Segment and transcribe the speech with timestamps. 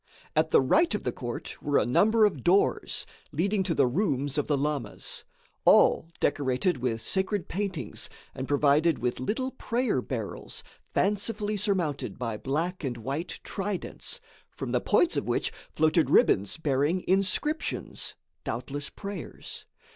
[0.35, 4.39] At the right of the court were a number of doors, leading to the rooms
[4.39, 5.23] of the lamas;
[5.63, 10.63] all decorated with sacred paintings and provided with little prayer barrels
[10.95, 14.19] fancifully surmounted by black and white tridents,
[14.49, 19.67] from the points of which floated ribbons bearing inscriptions doubtless prayers.